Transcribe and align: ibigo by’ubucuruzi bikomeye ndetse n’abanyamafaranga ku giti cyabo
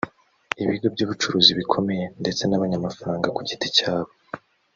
ibigo 0.63 0.87
by’ubucuruzi 0.93 1.51
bikomeye 1.59 2.05
ndetse 2.21 2.43
n’abanyamafaranga 2.45 3.27
ku 3.35 3.41
giti 3.47 3.67
cyabo 3.77 4.11